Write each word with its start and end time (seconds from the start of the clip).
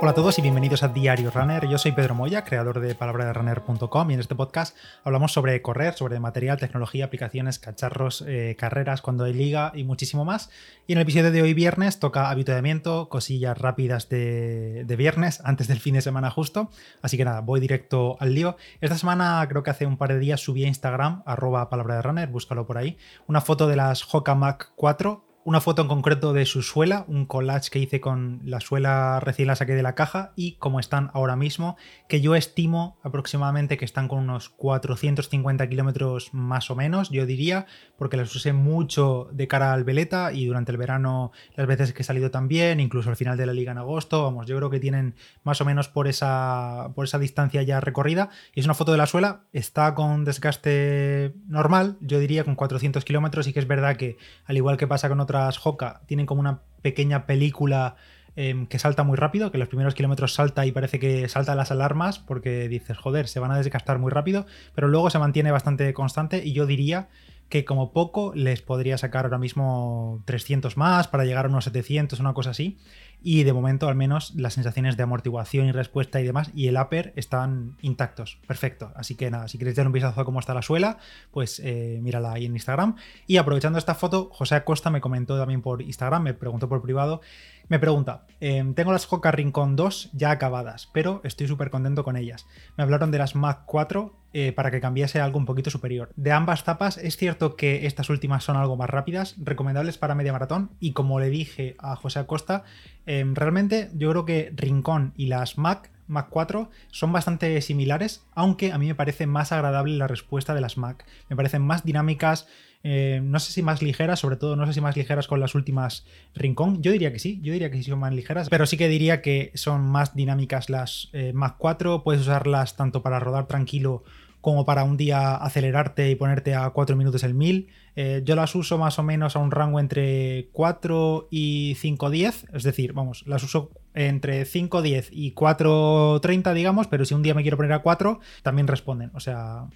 Hola 0.00 0.12
a 0.12 0.14
todos 0.14 0.38
y 0.38 0.42
bienvenidos 0.42 0.84
a 0.84 0.88
Diario 0.88 1.32
Runner. 1.32 1.66
Yo 1.66 1.76
soy 1.76 1.90
Pedro 1.90 2.14
Moya, 2.14 2.44
creador 2.44 2.78
de 2.78 2.94
palabraderunner.com 2.94 4.10
y 4.12 4.14
en 4.14 4.20
este 4.20 4.36
podcast 4.36 4.76
hablamos 5.02 5.32
sobre 5.32 5.60
correr, 5.60 5.94
sobre 5.94 6.20
material, 6.20 6.56
tecnología, 6.56 7.06
aplicaciones, 7.06 7.58
cacharros, 7.58 8.22
eh, 8.24 8.54
carreras, 8.56 9.02
cuando 9.02 9.24
hay 9.24 9.32
liga 9.32 9.72
y 9.74 9.82
muchísimo 9.82 10.24
más. 10.24 10.50
Y 10.86 10.92
en 10.92 10.98
el 10.98 11.02
episodio 11.02 11.32
de 11.32 11.42
hoy 11.42 11.52
viernes 11.52 11.98
toca 11.98 12.30
habituamiento, 12.30 13.08
cosillas 13.08 13.58
rápidas 13.58 14.08
de, 14.08 14.84
de 14.84 14.96
viernes 14.96 15.40
antes 15.44 15.66
del 15.66 15.80
fin 15.80 15.94
de 15.94 16.00
semana 16.00 16.30
justo. 16.30 16.70
Así 17.02 17.16
que 17.16 17.24
nada, 17.24 17.40
voy 17.40 17.58
directo 17.58 18.16
al 18.20 18.34
lío. 18.34 18.56
Esta 18.80 18.96
semana 18.96 19.44
creo 19.48 19.64
que 19.64 19.70
hace 19.70 19.84
un 19.84 19.96
par 19.96 20.12
de 20.12 20.20
días 20.20 20.40
subí 20.40 20.64
a 20.64 20.68
Instagram, 20.68 21.24
arroba 21.26 21.68
palabra 21.70 21.96
de 21.96 22.02
runner, 22.02 22.28
búscalo 22.28 22.68
por 22.68 22.78
ahí, 22.78 22.98
una 23.26 23.40
foto 23.40 23.66
de 23.66 23.74
las 23.74 24.14
Hoka 24.14 24.36
Mac 24.36 24.70
4 24.76 25.27
una 25.48 25.62
foto 25.62 25.80
en 25.80 25.88
concreto 25.88 26.34
de 26.34 26.44
su 26.44 26.60
suela, 26.60 27.06
un 27.08 27.24
collage 27.24 27.70
que 27.70 27.78
hice 27.78 28.02
con 28.02 28.42
la 28.44 28.60
suela 28.60 29.18
recién 29.18 29.48
la 29.48 29.56
saqué 29.56 29.74
de 29.74 29.82
la 29.82 29.94
caja 29.94 30.34
y 30.36 30.56
como 30.56 30.78
están 30.78 31.10
ahora 31.14 31.36
mismo, 31.36 31.78
que 32.06 32.20
yo 32.20 32.34
estimo 32.34 32.98
aproximadamente 33.02 33.78
que 33.78 33.86
están 33.86 34.08
con 34.08 34.18
unos 34.18 34.50
450 34.50 35.66
kilómetros 35.70 36.34
más 36.34 36.70
o 36.70 36.76
menos, 36.76 37.08
yo 37.08 37.24
diría, 37.24 37.64
porque 37.96 38.18
las 38.18 38.34
usé 38.36 38.52
mucho 38.52 39.30
de 39.32 39.48
cara 39.48 39.72
al 39.72 39.84
Veleta 39.84 40.34
y 40.34 40.44
durante 40.44 40.70
el 40.70 40.76
verano 40.76 41.32
las 41.56 41.66
veces 41.66 41.94
que 41.94 42.02
he 42.02 42.04
salido 42.04 42.30
también, 42.30 42.78
incluso 42.78 43.08
al 43.08 43.16
final 43.16 43.38
de 43.38 43.46
la 43.46 43.54
liga 43.54 43.72
en 43.72 43.78
agosto, 43.78 44.24
vamos, 44.24 44.46
yo 44.46 44.54
creo 44.58 44.68
que 44.68 44.80
tienen 44.80 45.14
más 45.44 45.62
o 45.62 45.64
menos 45.64 45.88
por 45.88 46.08
esa, 46.08 46.92
por 46.94 47.06
esa 47.06 47.18
distancia 47.18 47.62
ya 47.62 47.80
recorrida. 47.80 48.28
Y 48.54 48.60
es 48.60 48.66
una 48.66 48.74
foto 48.74 48.92
de 48.92 48.98
la 48.98 49.06
suela, 49.06 49.44
está 49.54 49.94
con 49.94 50.26
desgaste 50.26 51.32
normal, 51.46 51.96
yo 52.02 52.18
diría 52.18 52.44
con 52.44 52.54
400 52.54 53.02
kilómetros 53.06 53.46
y 53.46 53.54
que 53.54 53.60
es 53.60 53.66
verdad 53.66 53.96
que 53.96 54.18
al 54.44 54.58
igual 54.58 54.76
que 54.76 54.86
pasa 54.86 55.08
con 55.08 55.20
otras 55.20 55.37
Hoka 55.62 56.02
tienen 56.06 56.26
como 56.26 56.40
una 56.40 56.60
pequeña 56.82 57.26
película 57.26 57.96
em, 58.36 58.66
que 58.66 58.78
salta 58.78 59.02
muy 59.02 59.16
rápido, 59.16 59.50
que 59.50 59.58
los 59.58 59.68
primeros 59.68 59.94
kilómetros 59.94 60.34
salta 60.34 60.64
y 60.66 60.72
parece 60.72 60.98
que 60.98 61.28
salta 61.28 61.54
las 61.54 61.70
alarmas 61.70 62.18
porque 62.18 62.68
dices, 62.68 62.96
joder, 62.96 63.28
se 63.28 63.40
van 63.40 63.50
a 63.50 63.58
desgastar 63.58 63.98
muy 63.98 64.10
rápido, 64.10 64.46
pero 64.74 64.88
luego 64.88 65.10
se 65.10 65.18
mantiene 65.18 65.50
bastante 65.50 65.92
constante 65.94 66.44
y 66.44 66.52
yo 66.52 66.66
diría 66.66 67.08
que 67.48 67.64
como 67.64 67.92
poco 67.92 68.32
les 68.34 68.60
podría 68.60 68.98
sacar 68.98 69.24
ahora 69.24 69.38
mismo 69.38 70.22
300 70.26 70.76
más 70.76 71.08
para 71.08 71.24
llegar 71.24 71.46
a 71.46 71.48
unos 71.48 71.64
700, 71.64 72.20
una 72.20 72.34
cosa 72.34 72.50
así. 72.50 72.78
Y 73.22 73.42
de 73.44 73.52
momento, 73.52 73.88
al 73.88 73.94
menos, 73.94 74.34
las 74.36 74.54
sensaciones 74.54 74.96
de 74.96 75.02
amortiguación 75.02 75.66
y 75.66 75.72
respuesta 75.72 76.20
y 76.20 76.24
demás, 76.24 76.50
y 76.54 76.68
el 76.68 76.76
upper 76.76 77.12
están 77.16 77.76
intactos. 77.82 78.38
Perfecto. 78.46 78.92
Así 78.94 79.16
que 79.16 79.30
nada, 79.30 79.48
si 79.48 79.58
queréis 79.58 79.76
dar 79.76 79.86
un 79.86 79.92
vistazo 79.92 80.20
a 80.20 80.24
cómo 80.24 80.40
está 80.40 80.54
la 80.54 80.62
suela, 80.62 80.98
pues 81.30 81.60
eh, 81.64 81.98
mírala 82.02 82.32
ahí 82.32 82.46
en 82.46 82.52
Instagram. 82.52 82.96
Y 83.26 83.36
aprovechando 83.38 83.78
esta 83.78 83.94
foto, 83.94 84.30
José 84.32 84.54
Acosta 84.54 84.90
me 84.90 85.00
comentó 85.00 85.38
también 85.38 85.62
por 85.62 85.82
Instagram, 85.82 86.22
me 86.22 86.34
preguntó 86.34 86.68
por 86.68 86.82
privado 86.82 87.20
me 87.68 87.78
pregunta, 87.78 88.24
em, 88.40 88.72
tengo 88.72 88.92
las 88.92 89.10
Hoka 89.12 89.30
Rincon 89.30 89.76
2 89.76 90.10
ya 90.14 90.30
acabadas, 90.30 90.88
pero 90.94 91.20
estoy 91.22 91.46
súper 91.46 91.68
contento 91.68 92.02
con 92.02 92.16
ellas. 92.16 92.46
Me 92.78 92.82
hablaron 92.82 93.10
de 93.10 93.18
las 93.18 93.34
Mac 93.34 93.64
4 93.66 94.14
eh, 94.32 94.52
para 94.52 94.70
que 94.70 94.80
cambiase 94.80 95.20
algo 95.20 95.38
un 95.38 95.44
poquito 95.44 95.68
superior. 95.68 96.10
De 96.16 96.32
ambas 96.32 96.64
tapas 96.64 96.96
es 96.96 97.18
cierto 97.18 97.56
que 97.56 97.86
estas 97.86 98.08
últimas 98.08 98.42
son 98.42 98.56
algo 98.56 98.76
más 98.76 98.88
rápidas, 98.88 99.36
recomendables 99.38 99.98
para 99.98 100.14
media 100.14 100.32
maratón 100.32 100.70
y 100.80 100.92
como 100.92 101.20
le 101.20 101.28
dije 101.28 101.76
a 101.78 101.94
José 101.94 102.20
Acosta, 102.20 102.64
em, 103.08 103.34
realmente 103.34 103.90
yo 103.94 104.10
creo 104.10 104.24
que 104.24 104.52
Rincon 104.54 105.12
y 105.16 105.26
las 105.26 105.58
Mac 105.58 105.90
Mac 106.08 106.28
4 106.30 106.70
son 106.90 107.12
bastante 107.12 107.60
similares, 107.60 108.24
aunque 108.34 108.72
a 108.72 108.78
mí 108.78 108.86
me 108.86 108.94
parece 108.94 109.26
más 109.26 109.52
agradable 109.52 109.96
la 109.96 110.08
respuesta 110.08 110.54
de 110.54 110.60
las 110.60 110.76
Mac. 110.78 111.04
Me 111.28 111.36
parecen 111.36 111.62
más 111.62 111.84
dinámicas, 111.84 112.48
eh, 112.82 113.20
no 113.22 113.38
sé 113.38 113.52
si 113.52 113.62
más 113.62 113.82
ligeras, 113.82 114.20
sobre 114.20 114.36
todo 114.36 114.56
no 114.56 114.66
sé 114.66 114.72
si 114.72 114.80
más 114.80 114.96
ligeras 114.96 115.28
con 115.28 115.38
las 115.38 115.54
últimas 115.54 116.06
Rincón. 116.34 116.82
Yo 116.82 116.90
diría 116.92 117.12
que 117.12 117.18
sí, 117.18 117.40
yo 117.42 117.52
diría 117.52 117.70
que 117.70 117.76
sí 117.76 117.84
son 117.84 118.00
más 118.00 118.12
ligeras, 118.12 118.48
pero 118.48 118.66
sí 118.66 118.76
que 118.76 118.88
diría 118.88 119.20
que 119.20 119.52
son 119.54 119.82
más 119.82 120.16
dinámicas 120.16 120.70
las 120.70 121.10
eh, 121.12 121.32
Mac 121.34 121.56
4. 121.58 122.02
Puedes 122.02 122.22
usarlas 122.22 122.76
tanto 122.76 123.02
para 123.02 123.20
rodar 123.20 123.46
tranquilo 123.46 124.02
como 124.40 124.64
para 124.64 124.84
un 124.84 124.96
día 124.96 125.34
acelerarte 125.34 126.10
y 126.10 126.14
ponerte 126.14 126.54
a 126.54 126.70
4 126.70 126.96
minutos 126.96 127.24
el 127.24 127.34
1000. 127.34 127.68
Eh, 127.96 128.22
yo 128.24 128.36
las 128.36 128.54
uso 128.54 128.78
más 128.78 128.98
o 128.98 129.02
menos 129.02 129.36
a 129.36 129.40
un 129.40 129.50
rango 129.50 129.80
entre 129.80 130.48
4 130.52 131.28
y 131.30 131.74
5.10, 131.74 132.54
es 132.54 132.62
decir, 132.62 132.92
vamos, 132.92 133.24
las 133.26 133.42
uso 133.42 133.70
entre 133.94 134.44
5.10 134.44 135.08
y 135.10 135.34
4.30, 135.34 136.54
digamos, 136.54 136.86
pero 136.86 137.04
si 137.04 137.14
un 137.14 137.22
día 137.22 137.34
me 137.34 137.42
quiero 137.42 137.56
poner 137.56 137.72
a 137.72 137.82
4, 137.82 138.20
también 138.42 138.68
responden. 138.68 139.10
O 139.14 139.20
sea, 139.20 139.66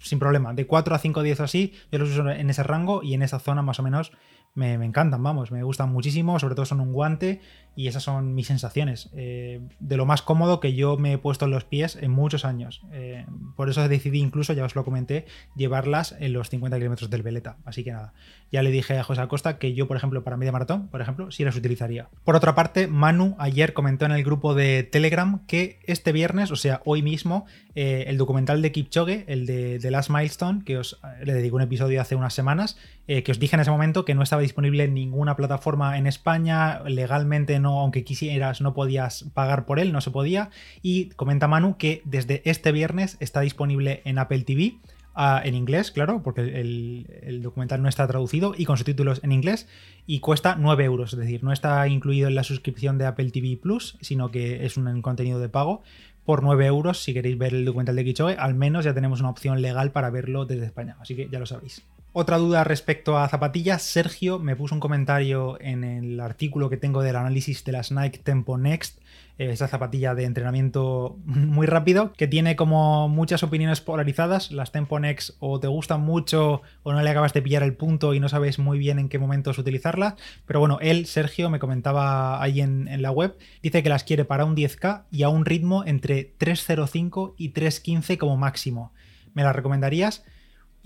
sin 0.00 0.18
problema. 0.18 0.54
De 0.54 0.66
4 0.66 0.94
a 0.94 0.98
5 0.98 1.22
10 1.22 1.40
o 1.40 1.44
así, 1.44 1.74
yo 1.90 1.98
los 1.98 2.10
uso 2.10 2.28
en 2.30 2.50
ese 2.50 2.62
rango 2.62 3.02
y 3.02 3.14
en 3.14 3.22
esa 3.22 3.38
zona 3.38 3.62
más 3.62 3.78
o 3.78 3.82
menos 3.82 4.12
me, 4.54 4.74
encantan, 4.74 5.22
vamos, 5.22 5.52
me 5.52 5.62
gustan 5.62 5.92
muchísimo, 5.92 6.38
sobre 6.38 6.54
todo 6.54 6.66
son 6.66 6.80
un 6.80 6.92
guante 6.92 7.40
y 7.78 7.86
esas 7.86 8.02
son 8.02 8.34
mis 8.34 8.48
sensaciones. 8.48 9.08
Eh, 9.14 9.60
de 9.78 9.96
lo 9.96 10.04
más 10.04 10.20
cómodo 10.20 10.58
que 10.58 10.74
yo 10.74 10.96
me 10.96 11.12
he 11.12 11.18
puesto 11.18 11.44
en 11.44 11.52
los 11.52 11.62
pies 11.62 11.94
en 11.94 12.10
muchos 12.10 12.44
años. 12.44 12.82
Eh, 12.90 13.24
por 13.54 13.70
eso 13.70 13.86
decidí 13.86 14.18
incluso, 14.18 14.52
ya 14.52 14.64
os 14.64 14.74
lo 14.74 14.84
comenté, 14.84 15.26
llevarlas 15.54 16.16
en 16.18 16.32
los 16.32 16.50
50 16.50 16.76
kilómetros 16.76 17.08
del 17.08 17.22
Veleta. 17.22 17.56
Así 17.64 17.84
que 17.84 17.92
nada, 17.92 18.14
ya 18.50 18.64
le 18.64 18.72
dije 18.72 18.98
a 18.98 19.04
José 19.04 19.20
Acosta 19.20 19.58
que 19.58 19.74
yo, 19.74 19.86
por 19.86 19.96
ejemplo, 19.96 20.24
para 20.24 20.36
media 20.36 20.50
maratón, 20.50 20.88
por 20.88 21.00
ejemplo, 21.00 21.30
sí 21.30 21.44
las 21.44 21.54
utilizaría. 21.54 22.08
Por 22.24 22.34
otra 22.34 22.56
parte, 22.56 22.88
Manu 22.88 23.36
ayer 23.38 23.74
comentó 23.74 24.06
en 24.06 24.12
el 24.12 24.24
grupo 24.24 24.56
de 24.56 24.82
Telegram 24.82 25.46
que 25.46 25.78
este 25.84 26.10
viernes, 26.10 26.50
o 26.50 26.56
sea, 26.56 26.82
hoy 26.84 27.02
mismo, 27.02 27.46
eh, 27.76 28.06
el 28.08 28.18
documental 28.18 28.60
de 28.60 28.72
Kipchoge, 28.72 29.24
el 29.28 29.46
de 29.46 29.78
The 29.78 29.92
Last 29.92 30.10
Milestone, 30.10 30.64
que 30.64 30.78
os 30.78 31.00
le 31.22 31.32
dedico 31.32 31.54
un 31.54 31.62
episodio 31.62 32.00
hace 32.00 32.16
unas 32.16 32.34
semanas, 32.34 32.76
que 33.06 33.30
os 33.30 33.38
dije 33.38 33.56
en 33.56 33.60
ese 33.60 33.70
momento 33.70 34.04
que 34.04 34.14
no 34.14 34.22
estaba 34.22 34.42
disponible 34.48 34.84
en 34.84 34.94
ninguna 34.94 35.36
plataforma 35.36 35.98
en 35.98 36.06
España, 36.06 36.80
legalmente 36.84 37.60
no, 37.60 37.80
aunque 37.80 38.04
quisieras, 38.04 38.60
no 38.60 38.74
podías 38.74 39.24
pagar 39.34 39.66
por 39.66 39.78
él, 39.78 39.92
no 39.92 40.00
se 40.00 40.10
podía. 40.10 40.50
Y 40.82 41.10
comenta 41.10 41.48
Manu 41.48 41.76
que 41.76 42.02
desde 42.04 42.42
este 42.44 42.72
viernes 42.72 43.16
está 43.20 43.40
disponible 43.40 44.02
en 44.04 44.18
Apple 44.18 44.42
TV. 44.42 44.78
Ah, 45.20 45.42
en 45.44 45.54
inglés, 45.54 45.90
claro, 45.90 46.22
porque 46.22 46.42
el, 46.60 47.42
documental 47.42 47.82
no 47.82 47.88
está 47.88 48.06
traducido 48.06 48.54
y 48.56 48.64
con 48.66 48.76
subtítulos 48.76 49.20
en 49.24 49.32
inglés 49.32 49.66
y 50.06 50.20
cuesta 50.20 50.54
9 50.56 50.84
euros, 50.84 51.12
es 51.12 51.18
decir, 51.18 51.42
no 51.42 51.52
está 51.52 51.88
incluido 51.88 52.28
en 52.28 52.36
la 52.36 52.44
suscripción 52.44 52.98
de 52.98 53.06
Apple 53.06 53.32
TV 53.32 53.58
Plus, 53.60 53.98
sino 54.00 54.30
que 54.30 54.64
es 54.64 54.76
un 54.76 55.02
contenido 55.02 55.40
de 55.40 55.48
pago 55.48 55.82
por 56.24 56.44
9 56.44 56.66
euros 56.66 57.02
si 57.02 57.14
queréis 57.14 57.36
ver 57.36 57.52
el 57.52 57.64
documental 57.64 57.96
de 57.96 58.04
Kichoe, 58.04 58.36
al 58.38 58.54
menos 58.54 58.84
ya 58.84 58.94
tenemos 58.94 59.18
una 59.18 59.30
opción 59.30 59.60
legal 59.60 59.90
para 59.90 60.10
verlo 60.10 60.46
desde 60.46 60.66
España, 60.66 60.96
así 61.00 61.16
que 61.16 61.28
ya 61.28 61.40
lo 61.40 61.46
sabéis. 61.46 61.82
Otra 62.20 62.36
duda 62.38 62.64
respecto 62.64 63.16
a 63.16 63.28
zapatillas, 63.28 63.80
Sergio 63.80 64.40
me 64.40 64.56
puso 64.56 64.74
un 64.74 64.80
comentario 64.80 65.56
en 65.60 65.84
el 65.84 66.18
artículo 66.18 66.68
que 66.68 66.76
tengo 66.76 67.00
del 67.00 67.14
análisis 67.14 67.64
de 67.64 67.70
las 67.70 67.92
Nike 67.92 68.18
Tempo 68.18 68.58
Next, 68.58 68.98
eh, 69.38 69.50
esa 69.52 69.68
zapatilla 69.68 70.16
de 70.16 70.24
entrenamiento 70.24 71.16
muy 71.24 71.68
rápido, 71.68 72.12
que 72.14 72.26
tiene 72.26 72.56
como 72.56 73.08
muchas 73.08 73.44
opiniones 73.44 73.80
polarizadas. 73.80 74.50
Las 74.50 74.72
Tempo 74.72 74.98
Next 74.98 75.36
o 75.38 75.60
te 75.60 75.68
gustan 75.68 76.00
mucho 76.00 76.62
o 76.82 76.92
no 76.92 77.00
le 77.00 77.08
acabas 77.08 77.34
de 77.34 77.40
pillar 77.40 77.62
el 77.62 77.76
punto 77.76 78.12
y 78.14 78.18
no 78.18 78.28
sabes 78.28 78.58
muy 78.58 78.80
bien 78.80 78.98
en 78.98 79.08
qué 79.08 79.20
momentos 79.20 79.56
utilizarlas. 79.56 80.14
Pero 80.44 80.58
bueno, 80.58 80.78
él, 80.80 81.06
Sergio, 81.06 81.50
me 81.50 81.60
comentaba 81.60 82.42
ahí 82.42 82.60
en, 82.60 82.88
en 82.88 83.00
la 83.00 83.12
web, 83.12 83.38
dice 83.62 83.84
que 83.84 83.90
las 83.90 84.02
quiere 84.02 84.24
para 84.24 84.44
un 84.44 84.56
10K 84.56 85.04
y 85.12 85.22
a 85.22 85.28
un 85.28 85.44
ritmo 85.44 85.84
entre 85.86 86.36
3.05 86.36 87.34
y 87.36 87.52
3.15 87.52 88.18
como 88.18 88.36
máximo. 88.36 88.92
¿Me 89.34 89.44
las 89.44 89.54
recomendarías? 89.54 90.24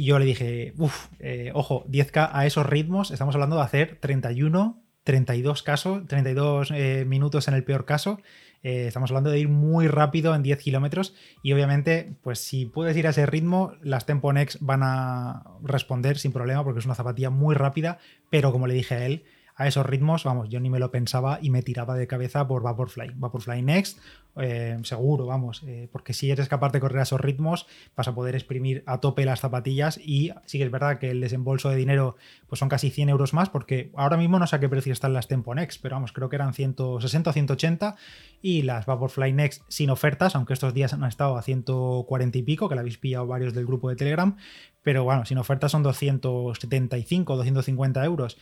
Y 0.03 0.07
yo 0.07 0.19
le 0.19 0.25
dije, 0.25 0.75
uff, 0.79 1.07
eh, 1.21 1.53
ojo, 1.55 1.85
10K 1.89 2.31
a 2.33 2.45
esos 2.45 2.67
ritmos, 2.67 3.13
estamos 3.13 3.37
hablando 3.37 3.55
de 3.55 3.63
hacer 3.63 3.99
31, 4.01 4.83
32 5.05 5.63
casos, 5.63 6.09
32 6.09 6.73
eh, 6.73 7.05
minutos 7.07 7.47
en 7.47 7.55
el 7.55 7.63
peor 7.63 7.85
caso. 7.85 8.19
Eh, 8.65 8.89
estamos 8.89 9.13
hablando 9.13 9.31
de 9.31 9.39
ir 9.39 9.49
muy 9.49 9.87
rápido 9.87 10.35
en 10.35 10.43
10 10.43 10.59
kilómetros 10.59 11.15
y 11.45 11.53
obviamente, 11.53 12.17
pues 12.21 12.41
si 12.41 12.67
puedes 12.67 12.97
ir 12.97 13.07
a 13.07 13.11
ese 13.11 13.27
ritmo, 13.27 13.75
las 13.81 14.05
Tempo 14.05 14.33
Next 14.33 14.57
van 14.61 14.81
a 14.83 15.45
responder 15.63 16.19
sin 16.19 16.33
problema 16.33 16.65
porque 16.65 16.81
es 16.81 16.85
una 16.85 16.97
zapatilla 16.97 17.31
muy 17.31 17.55
rápida, 17.55 17.99
pero 18.29 18.51
como 18.51 18.67
le 18.67 18.75
dije 18.75 18.97
a 18.97 19.07
él, 19.07 19.23
a 19.55 19.67
esos 19.67 19.85
ritmos, 19.85 20.25
vamos, 20.25 20.49
yo 20.49 20.61
ni 20.61 20.71
me 20.71 20.79
lo 20.79 20.91
pensaba 20.91 21.39
y 21.43 21.51
me 21.51 21.63
tiraba 21.63 21.95
de 21.95 22.07
cabeza 22.07 22.47
por 22.49 22.63
Vaporfly. 22.63 23.13
Vaporfly 23.15 23.63
Next, 23.63 23.99
eh, 24.37 24.79
seguro, 24.83 25.27
vamos, 25.27 25.63
eh, 25.67 25.89
porque 25.93 26.15
si 26.15 26.31
eres 26.31 26.49
capaz 26.49 26.73
de 26.73 26.81
correr 26.81 27.01
a 27.01 27.03
esos 27.03 27.21
ritmos, 27.21 27.67
vas 27.95 28.09
a 28.09 28.15
poder 28.15 28.35
exprimir 28.35 28.83
a 28.87 29.01
tope 29.01 29.25
las 29.27 29.41
zapatillas 29.41 29.99
y 29.99 30.33
sí 30.47 30.59
que 30.59 30.65
es 30.65 30.71
verdad 30.71 30.99
que 30.99 31.11
el 31.11 31.21
desembolso 31.21 31.69
de 31.69 31.77
dinero 31.77 32.17
pues 32.47 32.59
son 32.59 32.71
casi 32.71 32.91
100 32.91 33.11
euros 33.11 33.35
más, 33.35 33.51
porque 33.51 33.91
ahora 33.95 34.17
mismo 34.17 34.39
no 34.39 34.47
sé 34.47 34.57
a 34.57 34.61
qué 34.61 34.69
precio 34.69 34.93
están 34.93 35.13
las 35.13 35.29
Tempo 35.29 35.55
Next, 35.55 35.83
pero 35.83 35.97
vamos, 35.97 36.13
creo 36.13 36.31
que 36.31 36.37
eran 36.37 36.55
160 36.55 37.31
o 37.31 37.33
180 37.33 37.97
y 38.41 38.63
las 38.63 38.87
Vaporfly 38.87 39.33
Next 39.33 39.63
sin 39.69 39.91
ofertas, 39.91 40.35
aunque 40.35 40.55
estos 40.55 40.73
días 40.73 40.95
han 40.95 41.05
estado 41.05 41.37
a 41.37 41.43
140 41.43 42.39
y 42.39 42.43
pico, 42.43 42.69
que 42.69 42.75
la 42.75 42.81
habéis 42.81 42.99
pillado 42.99 43.27
varios 43.27 43.53
del 43.53 43.67
grupo 43.67 43.91
de 43.91 43.97
Telegram, 43.97 44.37
pero 44.83 45.05
bueno, 45.05 45.27
sin 45.27 45.39
ofertas 45.39 45.73
son 45.73 45.83
275 45.83 47.33
o 47.33 47.37
250 47.37 48.05
euros. 48.05 48.39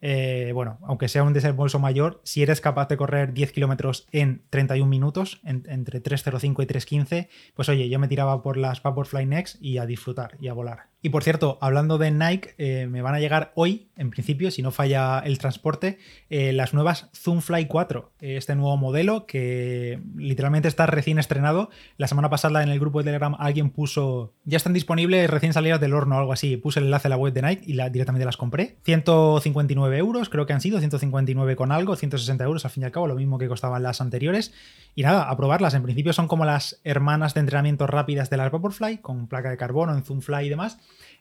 Eh, 0.00 0.52
bueno, 0.54 0.78
aunque 0.82 1.08
sea 1.08 1.22
un 1.22 1.32
desembolso 1.32 1.78
mayor, 1.78 2.20
si 2.24 2.42
eres 2.42 2.60
capaz 2.60 2.88
de 2.88 2.96
correr 2.96 3.32
10 3.32 3.52
kilómetros 3.52 4.06
en 4.12 4.42
31 4.50 4.88
minutos, 4.88 5.40
entre 5.44 6.02
3.05 6.02 6.62
y 6.62 6.66
3.15, 6.66 7.28
pues 7.54 7.68
oye, 7.68 7.88
yo 7.88 7.98
me 7.98 8.08
tiraba 8.08 8.42
por 8.42 8.56
las 8.56 8.82
Vaporfly 8.82 9.26
Next 9.26 9.60
y 9.60 9.78
a 9.78 9.86
disfrutar 9.86 10.36
y 10.40 10.48
a 10.48 10.52
volar. 10.52 10.86
Y 11.00 11.10
por 11.10 11.22
cierto, 11.22 11.58
hablando 11.60 11.96
de 11.96 12.10
Nike, 12.10 12.54
eh, 12.58 12.88
me 12.88 13.02
van 13.02 13.14
a 13.14 13.20
llegar 13.20 13.52
hoy, 13.54 13.88
en 13.96 14.10
principio, 14.10 14.50
si 14.50 14.62
no 14.62 14.72
falla 14.72 15.20
el 15.20 15.38
transporte, 15.38 15.98
eh, 16.28 16.52
las 16.52 16.74
nuevas 16.74 17.08
Zoomfly 17.14 17.66
4. 17.66 18.10
Este 18.18 18.56
nuevo 18.56 18.76
modelo 18.76 19.24
que 19.24 20.00
literalmente 20.16 20.66
está 20.66 20.86
recién 20.86 21.20
estrenado. 21.20 21.70
La 21.98 22.08
semana 22.08 22.30
pasada 22.30 22.64
en 22.64 22.68
el 22.68 22.80
grupo 22.80 22.98
de 22.98 23.04
Telegram 23.04 23.36
alguien 23.38 23.70
puso, 23.70 24.34
ya 24.44 24.56
están 24.56 24.72
disponibles 24.72 25.30
recién 25.30 25.52
salidas 25.52 25.80
del 25.80 25.94
horno 25.94 26.16
o 26.16 26.18
algo 26.18 26.32
así. 26.32 26.56
Puse 26.56 26.80
el 26.80 26.86
enlace 26.86 27.06
a 27.06 27.10
la 27.10 27.16
web 27.16 27.32
de 27.32 27.42
Nike 27.42 27.62
y 27.64 27.74
directamente 27.90 28.24
las 28.24 28.36
compré. 28.36 28.78
159 28.82 29.98
euros, 29.98 30.28
creo 30.28 30.46
que 30.46 30.52
han 30.52 30.60
sido, 30.60 30.80
159 30.80 31.54
con 31.54 31.70
algo, 31.70 31.94
160 31.94 32.42
euros 32.42 32.64
al 32.64 32.72
fin 32.72 32.82
y 32.82 32.86
al 32.86 32.92
cabo, 32.92 33.06
lo 33.06 33.14
mismo 33.14 33.38
que 33.38 33.46
costaban 33.46 33.84
las 33.84 34.00
anteriores. 34.00 34.52
Y 34.96 35.02
nada, 35.02 35.30
a 35.30 35.36
probarlas. 35.36 35.74
En 35.74 35.84
principio 35.84 36.12
son 36.12 36.26
como 36.26 36.44
las 36.44 36.80
hermanas 36.82 37.34
de 37.34 37.40
entrenamiento 37.40 37.86
rápidas 37.86 38.30
de 38.30 38.36
las 38.36 38.50
Vaporfly, 38.50 38.98
con 38.98 39.28
placa 39.28 39.50
de 39.50 39.56
carbono 39.56 39.94
en 39.94 40.02
Zoomfly 40.02 40.46
y 40.46 40.48
demás. 40.48 40.78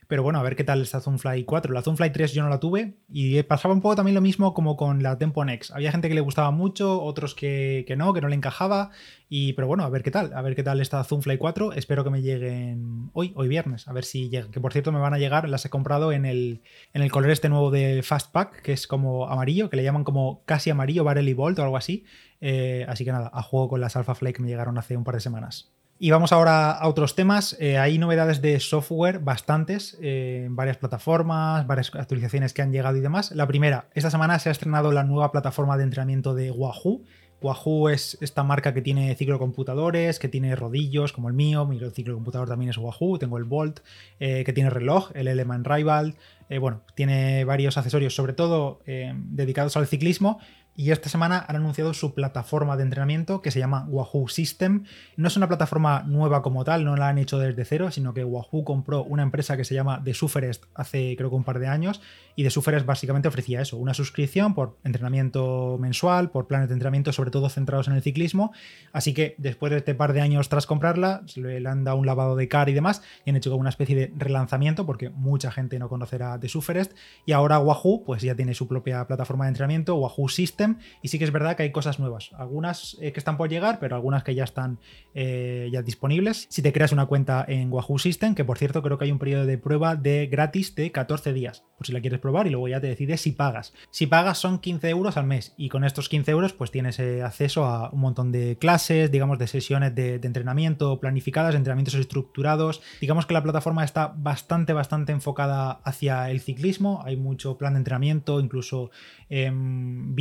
Pero 0.07 0.23
bueno, 0.23 0.39
a 0.39 0.43
ver 0.43 0.55
qué 0.55 0.63
tal 0.63 0.81
esta 0.81 1.01
Zoomfly 1.01 1.43
4. 1.43 1.73
La 1.73 1.81
Zoomfly 1.81 2.11
3 2.11 2.33
yo 2.33 2.41
no 2.41 2.49
la 2.49 2.59
tuve 2.59 2.95
y 3.09 3.41
pasaba 3.43 3.73
un 3.73 3.81
poco 3.81 3.97
también 3.97 4.15
lo 4.15 4.21
mismo 4.21 4.53
como 4.53 4.77
con 4.77 5.03
la 5.03 5.17
Tempo 5.17 5.43
Next. 5.43 5.71
Había 5.71 5.91
gente 5.91 6.07
que 6.07 6.15
le 6.15 6.21
gustaba 6.21 6.49
mucho, 6.51 7.01
otros 7.01 7.35
que, 7.35 7.85
no, 7.97 8.13
que 8.13 8.21
no 8.21 8.29
le 8.29 8.35
encajaba. 8.35 8.91
Y, 9.29 9.51
pero 9.53 9.67
bueno, 9.67 9.83
a 9.83 9.89
ver 9.89 10.03
qué 10.03 10.11
tal, 10.11 10.31
a 10.33 10.41
ver 10.41 10.55
qué 10.55 10.63
tal 10.63 10.79
esta 10.79 11.03
Zoomfly 11.03 11.37
4. 11.37 11.73
Espero 11.73 12.05
que 12.05 12.09
me 12.09 12.21
lleguen 12.21 13.09
hoy, 13.11 13.33
hoy 13.35 13.49
viernes, 13.49 13.89
a 13.89 13.93
ver 13.93 14.05
si 14.05 14.29
llegan. 14.29 14.51
Que 14.51 14.61
por 14.61 14.71
cierto 14.71 14.93
me 14.93 14.99
van 14.99 15.13
a 15.13 15.17
llegar, 15.17 15.49
las 15.49 15.65
he 15.65 15.69
comprado 15.69 16.13
en 16.13 16.25
el, 16.25 16.61
en 16.93 17.01
el 17.01 17.11
color 17.11 17.29
este 17.31 17.49
nuevo 17.49 17.69
de 17.69 18.01
Fastpack, 18.01 18.61
que 18.61 18.71
es 18.71 18.87
como 18.87 19.27
amarillo, 19.27 19.69
que 19.69 19.75
le 19.75 19.83
llaman 19.83 20.05
como 20.05 20.43
casi 20.45 20.69
amarillo, 20.69 21.03
Barely 21.03 21.33
Bolt 21.33 21.59
o 21.59 21.63
algo 21.63 21.75
así. 21.75 22.05
Eh, 22.39 22.85
así 22.87 23.03
que 23.03 23.11
nada, 23.11 23.29
a 23.33 23.41
juego 23.41 23.67
con 23.67 23.81
las 23.81 23.97
Alpha 23.97 24.15
Fly 24.15 24.31
que 24.31 24.41
me 24.41 24.47
llegaron 24.47 24.77
hace 24.77 24.95
un 24.95 25.03
par 25.03 25.15
de 25.15 25.21
semanas. 25.21 25.73
Y 25.99 26.11
vamos 26.11 26.31
ahora 26.31 26.71
a 26.71 26.87
otros 26.87 27.15
temas. 27.15 27.57
Eh, 27.59 27.79
hay 27.79 27.97
novedades 27.97 28.39
de 28.39 28.59
software 28.59 29.17
bastantes, 29.17 29.97
eh, 29.99 30.43
en 30.45 30.55
varias 30.55 30.77
plataformas, 30.77 31.65
varias 31.65 31.93
actualizaciones 31.95 32.53
que 32.53 32.61
han 32.61 32.71
llegado 32.71 32.97
y 32.97 33.01
demás. 33.01 33.31
La 33.31 33.47
primera, 33.47 33.89
esta 33.95 34.11
semana 34.11 34.37
se 34.37 34.49
ha 34.49 34.51
estrenado 34.51 34.91
la 34.91 35.03
nueva 35.03 35.31
plataforma 35.31 35.75
de 35.75 35.85
entrenamiento 35.85 36.35
de 36.35 36.51
Wahoo. 36.51 37.01
Wahoo 37.41 37.89
es 37.89 38.15
esta 38.21 38.43
marca 38.43 38.75
que 38.75 38.83
tiene 38.83 39.15
ciclocomputadores, 39.15 40.19
que 40.19 40.27
tiene 40.27 40.55
rodillos 40.55 41.13
como 41.13 41.29
el 41.29 41.33
mío, 41.33 41.65
mi 41.65 41.79
ciclocomputador 41.79 42.47
también 42.47 42.69
es 42.69 42.77
Wahoo, 42.77 43.17
tengo 43.17 43.39
el 43.39 43.45
Bolt, 43.45 43.79
eh, 44.19 44.43
que 44.43 44.53
tiene 44.53 44.69
reloj, 44.69 45.09
el 45.15 45.27
Element 45.27 45.65
Rival, 45.65 46.15
bueno, 46.61 46.81
tiene 46.95 47.43
varios 47.43 47.77
accesorios, 47.77 48.15
sobre 48.15 48.31
todo 48.31 48.79
dedicados 48.85 49.75
al 49.75 49.85
ciclismo, 49.85 50.39
y 50.77 50.91
esta 50.91 51.09
semana 51.09 51.43
han 51.47 51.55
anunciado 51.55 51.95
su 51.95 52.13
plataforma 52.13 52.77
de 52.77 52.83
entrenamiento 52.83 53.41
que 53.41 53.49
se 53.49 53.57
llama 53.57 53.87
Wahoo 53.89 54.27
System. 54.29 54.83
No 55.15 55.27
es 55.27 55.35
una 55.35 55.47
plataforma 55.47 56.03
nueva 56.03 56.43
como 56.43 56.63
tal, 56.63 56.85
no 56.85 56.95
la 56.95 57.09
han 57.09 57.17
hecho 57.17 57.39
desde 57.39 57.65
cero, 57.65 57.89
sino 57.89 58.13
que 58.13 58.23
Wahoo 58.23 58.63
compró 58.63 59.03
una 59.03 59.23
empresa 59.23 59.57
que 59.57 59.65
se 59.65 59.73
llama 59.73 60.03
The 60.03 60.13
Suferest 60.13 60.65
hace 60.75 61.15
creo 61.17 61.31
que 61.31 61.35
un 61.35 61.43
par 61.43 61.57
de 61.57 61.65
años 61.65 61.99
y 62.35 62.43
The 62.43 62.51
Suferest 62.51 62.85
básicamente 62.85 63.27
ofrecía 63.27 63.59
eso, 63.59 63.77
una 63.77 63.95
suscripción 63.95 64.53
por 64.53 64.77
entrenamiento 64.83 65.79
mensual, 65.79 66.29
por 66.29 66.45
planes 66.45 66.69
de 66.69 66.73
entrenamiento 66.73 67.11
sobre 67.11 67.31
todo 67.31 67.49
centrados 67.49 67.87
en 67.87 67.95
el 67.95 68.03
ciclismo. 68.03 68.53
Así 68.93 69.15
que 69.15 69.33
después 69.39 69.71
de 69.71 69.79
este 69.79 69.95
par 69.95 70.13
de 70.13 70.21
años 70.21 70.47
tras 70.47 70.67
comprarla, 70.67 71.23
le 71.35 71.67
han 71.67 71.85
dado 71.85 71.97
un 71.97 72.05
lavado 72.05 72.35
de 72.35 72.47
cara 72.47 72.69
y 72.69 72.75
demás 72.75 73.01
y 73.25 73.31
han 73.31 73.35
hecho 73.35 73.49
como 73.49 73.61
una 73.61 73.71
especie 73.71 73.95
de 73.95 74.13
relanzamiento 74.15 74.85
porque 74.85 75.09
mucha 75.09 75.49
gente 75.49 75.79
no 75.79 75.89
conocerá 75.89 76.39
The 76.39 76.49
Suferest 76.49 76.93
y 77.25 77.31
ahora 77.31 77.57
Wahoo 77.57 78.03
pues 78.05 78.21
ya 78.21 78.35
tiene 78.35 78.53
su 78.53 78.67
propia 78.67 79.07
plataforma 79.07 79.45
de 79.45 79.49
entrenamiento, 79.49 79.95
Wahoo 79.95 80.29
System 80.29 80.66
y 81.01 81.07
sí 81.07 81.17
que 81.19 81.25
es 81.25 81.31
verdad 81.31 81.55
que 81.55 81.63
hay 81.63 81.71
cosas 81.71 81.99
nuevas, 81.99 82.31
algunas 82.37 82.97
eh, 83.01 83.11
que 83.11 83.19
están 83.19 83.37
por 83.37 83.49
llegar, 83.49 83.79
pero 83.79 83.95
algunas 83.95 84.23
que 84.23 84.35
ya 84.35 84.43
están 84.43 84.79
eh, 85.13 85.69
ya 85.71 85.81
disponibles. 85.81 86.47
Si 86.49 86.61
te 86.61 86.73
creas 86.73 86.91
una 86.91 87.05
cuenta 87.05 87.45
en 87.47 87.71
Wahoo 87.71 87.99
System, 87.99 88.35
que 88.35 88.43
por 88.43 88.57
cierto 88.57 88.81
creo 88.81 88.97
que 88.97 89.05
hay 89.05 89.11
un 89.11 89.19
periodo 89.19 89.45
de 89.45 89.57
prueba 89.57 89.95
de 89.95 90.27
gratis 90.27 90.75
de 90.75 90.91
14 90.91 91.33
días, 91.33 91.63
por 91.77 91.87
si 91.87 91.93
la 91.93 92.01
quieres 92.01 92.19
probar 92.19 92.47
y 92.47 92.49
luego 92.49 92.67
ya 92.67 92.81
te 92.81 92.87
decides 92.87 93.21
si 93.21 93.31
pagas. 93.31 93.73
Si 93.91 94.07
pagas 94.07 94.37
son 94.37 94.59
15 94.59 94.89
euros 94.89 95.17
al 95.17 95.25
mes 95.25 95.53
y 95.57 95.69
con 95.69 95.83
estos 95.83 96.09
15 96.09 96.31
euros 96.31 96.53
pues 96.53 96.71
tienes 96.71 96.99
eh, 96.99 97.23
acceso 97.23 97.65
a 97.65 97.89
un 97.91 97.99
montón 97.99 98.31
de 98.31 98.57
clases, 98.57 99.11
digamos 99.11 99.39
de 99.39 99.47
sesiones 99.47 99.95
de, 99.95 100.19
de 100.19 100.27
entrenamiento 100.27 100.99
planificadas, 100.99 101.55
entrenamientos 101.55 101.95
estructurados. 101.95 102.81
Digamos 103.01 103.25
que 103.25 103.33
la 103.33 103.43
plataforma 103.43 103.83
está 103.83 104.13
bastante, 104.15 104.73
bastante 104.73 105.11
enfocada 105.11 105.71
hacia 105.83 106.29
el 106.29 106.41
ciclismo, 106.41 107.01
hay 107.05 107.17
mucho 107.17 107.57
plan 107.57 107.73
de 107.73 107.79
entrenamiento, 107.79 108.39
incluso 108.39 108.91
Em, 109.29 110.15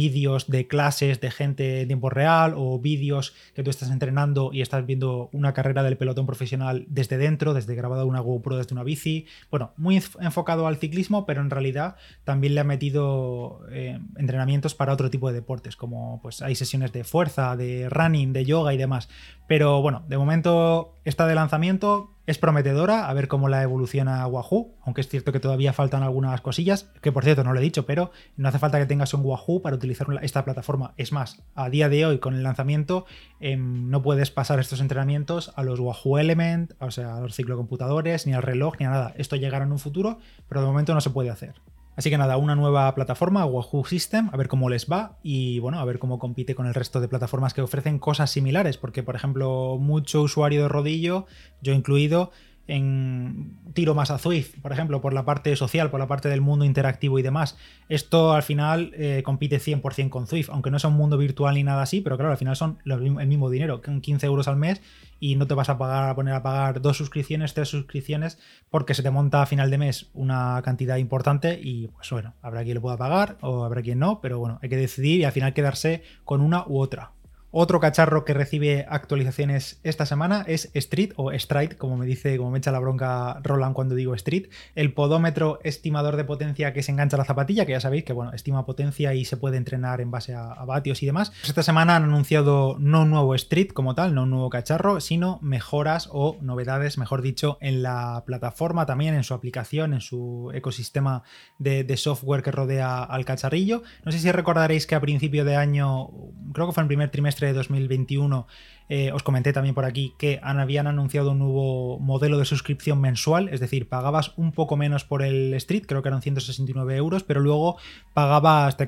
de 0.47 0.67
clases 0.67 1.21
de 1.21 1.31
gente 1.31 1.81
en 1.81 1.89
tiempo 1.89 2.11
real 2.11 2.55
o 2.57 2.79
vídeos 2.79 3.35
que 3.55 3.63
tú 3.63 3.71
estás 3.71 3.91
entrenando 3.91 4.51
y 4.53 4.61
estás 4.61 4.85
viendo 4.85 5.31
una 5.33 5.55
carrera 5.55 5.83
del 5.83 5.97
pelotón 5.97 6.27
profesional 6.27 6.85
desde 6.89 7.17
dentro, 7.17 7.55
desde 7.55 7.75
grabada 7.75 8.05
una 8.05 8.21
GoPro 8.21 8.59
desde 8.59 8.75
una 8.75 8.85
bici. 8.85 9.27
Bueno, 9.51 9.73
muy 9.77 9.97
enfocado 9.97 10.67
al 10.67 10.77
ciclismo, 10.77 11.25
pero 11.25 11.41
en 11.41 11.51
realidad 11.51 11.97
también 12.25 12.55
le 12.55 12.61
ha 12.61 12.65
metido 12.65 13.61
em, 13.71 14.09
entrenamientos 14.17 14.75
para 14.75 14.93
otro 14.93 15.11
tipo 15.11 15.29
de 15.29 15.35
deportes, 15.35 15.77
como 15.77 16.21
pues 16.23 16.43
hay 16.43 16.55
sesiones 16.55 16.93
de 16.93 17.05
fuerza, 17.05 17.57
de 17.57 17.89
running, 17.89 18.33
de 18.33 18.45
yoga 18.45 18.75
y 18.75 18.77
demás. 18.77 19.09
Pero 19.47 19.81
bueno, 19.81 20.05
de 20.09 20.19
momento 20.19 20.95
está 21.05 21.27
de 21.27 21.35
lanzamiento, 21.35 22.16
es 22.27 22.39
prometedora, 22.39 23.09
a 23.09 23.15
ver 23.15 23.29
cómo 23.29 23.49
la 23.49 23.63
evoluciona 23.63 24.27
Wahoo, 24.27 24.75
aunque 24.83 25.01
es 25.01 25.09
cierto 25.09 25.33
que 25.33 25.41
todavía 25.41 25.73
faltan 25.73 26.03
algunas 26.03 26.41
cosillas, 26.41 26.91
que 27.01 27.13
por 27.13 27.25
cierto 27.25 27.45
no 27.45 27.53
lo 27.53 27.61
he 27.61 27.63
dicho, 27.63 27.87
pero 27.87 28.11
no 28.37 28.49
hace 28.49 28.59
falta 28.59 28.79
que 28.79 28.87
tengas 28.87 29.15
un 29.15 29.25
Wahoo 29.25 29.63
para 29.63 29.77
utilizar 29.77 30.07
esta 30.23 30.45
plataforma. 30.45 30.93
Es 30.97 31.13
más, 31.13 31.43
a 31.55 31.71
día 31.71 31.89
de 31.89 32.05
hoy 32.05 32.19
con 32.19 32.35
el 32.35 32.43
lanzamiento 32.43 33.07
em, 33.39 33.91
no 33.91 34.03
puedes 34.03 34.31
pasar 34.31 34.59
estos 34.59 34.81
entrenamientos 34.81 35.53
a 35.57 35.63
los 35.63 35.79
Wahoo 35.79 36.19
Element, 36.19 36.73
o 36.81 36.91
sea, 36.91 37.17
a 37.17 37.21
los 37.21 37.35
ciclocomputadores, 37.35 38.27
ni 38.27 38.35
al 38.35 38.43
reloj, 38.43 38.75
ni 38.81 38.87
a 38.87 38.91
nada. 38.91 39.15
Esto 39.17 39.37
llegará 39.37 39.65
en 39.65 39.73
un 39.73 39.79
futuro, 39.79 40.19
pero 40.49 40.61
de 40.61 40.67
momento 40.67 40.95
no 40.95 41.01
se 41.01 41.11
puede 41.11 41.31
hacer. 41.31 41.55
Así 41.97 42.11
que 42.11 42.19
nada, 42.19 42.37
una 42.37 42.55
nueva 42.55 42.95
plataforma, 42.95 43.47
Wahoo 43.47 43.87
System, 43.87 44.29
a 44.31 44.37
ver 44.37 44.49
cómo 44.49 44.69
les 44.69 44.87
va 44.87 45.19
y 45.23 45.59
bueno, 45.61 45.81
a 45.81 45.85
ver 45.87 45.99
cómo 45.99 46.19
compite 46.19 46.55
con 46.55 46.67
el 46.67 46.75
resto 46.75 47.01
de 47.01 47.09
plataformas 47.09 47.55
que 47.55 47.63
ofrecen 47.63 47.99
cosas 47.99 48.31
similares, 48.31 48.77
porque 48.77 49.03
por 49.03 49.17
ejemplo, 49.17 49.79
mucho 49.81 50.21
usuario 50.21 50.63
de 50.63 50.69
rodillo, 50.69 51.25
yo 51.63 51.73
incluido, 51.73 52.33
en 52.69 53.57
tiro 53.75 53.95
más 53.95 54.11
a 54.11 54.19
Zwift, 54.19 54.61
por 54.61 54.73
ejemplo, 54.73 55.01
por 55.01 55.13
la 55.13 55.25
parte 55.25 55.55
social, 55.57 55.91
por 55.91 56.01
la 56.01 56.07
parte 56.07 56.29
del 56.29 56.41
mundo 56.41 56.65
interactivo 56.65 57.19
y 57.19 57.23
demás. 57.23 57.57
Esto 57.89 58.33
al 58.33 58.43
final 58.43 58.93
eh, 58.95 59.23
compite 59.25 59.59
100% 59.59 60.09
con 60.09 60.27
Zwift, 60.27 60.51
aunque 60.51 60.71
no 60.71 60.79
es 60.79 60.85
un 60.85 60.95
mundo 60.95 61.19
virtual 61.19 61.55
ni 61.55 61.63
nada 61.63 61.83
así, 61.83 62.01
pero 62.01 62.17
claro, 62.17 62.33
al 62.33 62.39
final 62.39 62.57
son 62.57 62.79
el 62.85 63.27
mismo 63.27 63.51
dinero, 63.51 63.81
15 63.81 64.27
euros 64.27 64.49
al 64.49 64.57
mes 64.57 64.81
y 65.21 65.37
no 65.37 65.47
te 65.47 65.55
vas 65.55 65.69
a 65.69 65.79
poner 66.15 66.35
a 66.35 66.43
pagar 66.43 66.81
dos 66.81 66.97
suscripciones, 66.97 67.55
tres 67.55 67.69
suscripciones, 67.69 68.39
porque 68.71 68.95
se 68.95 69.03
te 69.03 69.11
monta 69.11 69.43
a 69.43 69.47
final 69.47 69.71
de 69.71 69.79
mes 69.79 70.11
una 70.15 70.61
cantidad 70.65 70.97
importante 70.97 71.59
y 71.63 71.89
pues 71.89 72.11
bueno, 72.11 72.35
habrá 72.43 72.65
quien 72.65 72.77
lo 72.77 72.83
pueda 72.83 72.97
pagar 72.97 73.39
o 73.41 73.65
habrá 73.65 73.83
quien 73.83 73.99
no, 73.99 74.21
pero 74.21 74.39
bueno, 74.39 74.59
hay 74.63 74.69
que 74.69 74.77
decidir 74.77 75.21
y 75.21 75.25
al 75.25 75.33
final 75.33 75.55
quedarse 75.55 76.03
con 76.25 76.41
una 76.41 76.65
u 76.67 76.79
otra. 76.79 77.13
Otro 77.53 77.81
cacharro 77.81 78.25
que 78.25 78.35
recibe 78.35 78.87
actualizaciones 78.89 79.81
esta 79.85 80.05
semana 80.05 80.45
es 80.49 80.71
Street 80.75 81.13
o 81.17 81.33
Stride, 81.33 81.77
como 81.77 81.97
me 81.97 82.05
dice, 82.05 82.37
como 82.39 82.51
me 82.51 82.59
echa 82.59 82.73
la 82.73 82.81
bronca 82.81 83.39
Roland 83.43 83.75
cuando 83.75 83.95
digo 83.95 84.15
Street, 84.15 84.49
el 84.75 84.93
podómetro 84.93 85.61
estimador 85.63 86.17
de 86.17 86.25
potencia 86.25 86.73
que 86.73 86.83
se 86.83 86.91
engancha 86.91 87.17
a 87.17 87.19
la 87.19 87.25
zapatilla, 87.25 87.65
que 87.65 87.73
ya 87.73 87.81
sabéis 87.81 88.05
que 88.05 88.13
bueno, 88.13 88.33
estima 88.33 88.67
potencia 88.67 89.15
y 89.15 89.25
se 89.25 89.37
puede 89.37 89.59
entrenar 89.59 90.01
en 90.01 90.11
base 90.11 90.35
a, 90.35 90.65
vatios 90.67 91.03
y 91.03 91.07
demás. 91.07 91.33
Esta 91.45 91.63
semana 91.63 91.97
han 91.97 92.05
anunciado 92.05 92.77
no 92.81 93.03
un 93.03 93.11
nuevo 93.11 93.35
Street 93.37 93.69
como 93.69 93.95
tal, 93.95 94.15
no 94.15 94.25
un 94.25 94.31
nuevo 94.31 94.51
cacharro, 94.51 95.01
sino 95.01 95.39
mejoras 95.41 96.09
o 96.11 96.37
novedades, 96.41 96.99
mejor 96.99 97.23
dicho, 97.23 97.59
en 97.61 97.83
la 97.83 98.25
plataforma 98.27 98.87
también, 98.87 99.15
en 99.15 99.23
su 99.23 99.35
aplicación, 99.35 99.95
en 99.95 100.01
su 100.01 100.51
ecosistema 100.53 101.23
de, 101.59 101.97
software 101.97 102.43
que 102.43 102.51
rodea 102.51 103.03
al 103.05 103.25
cacharrillo. 103.25 103.83
No 104.05 104.13
sé 104.13 104.19
si 104.19 104.31
recordaréis 104.31 104.87
que 104.87 104.95
a 104.95 105.01
principio 105.01 105.45
de 105.45 105.57
año, 105.57 106.09
creo 106.53 106.67
que 106.67 106.73
fue 106.73 106.83
el 106.83 106.89
primer 106.89 107.11
trimestre 107.11 107.36
de 107.45 107.53
2021 107.53 108.47
eh, 108.89 109.11
os 109.13 109.25
comenté 109.25 109.53
también 109.53 109.75
por 109.75 109.85
aquí 109.85 110.15
que 110.17 110.39
habían 110.43 110.87
anunciado 110.87 111.33
un 111.33 111.41
nuevo 111.41 111.99
modelo 111.99 112.39
de 112.39 112.45
suscripción 112.45 113.01
mensual, 113.01 113.49
es 113.49 113.59
decir, 113.59 113.89
pagabas 113.89 114.33
un 114.37 114.53
poco 114.53 114.77
menos 114.77 115.05
por 115.05 115.23
el 115.23 115.53
Street, 115.55 115.85
creo 115.89 116.03
que 116.03 116.09
eran 116.09 116.23
169 116.23 116.97
euros, 116.97 117.25
pero 117.25 117.41
luego 117.41 117.79
pagabas, 118.15 118.77
te, 118.77 118.87